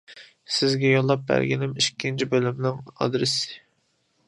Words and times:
سىزگە 0.53 0.93
يوللاپ 0.93 1.27
بەرگىنىم 1.27 1.77
ئىككىنچى 1.83 2.29
بۆلۈمىنىڭ 2.33 2.83
ئادرېسى. 2.95 3.63